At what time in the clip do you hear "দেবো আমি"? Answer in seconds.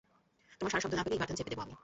1.53-1.75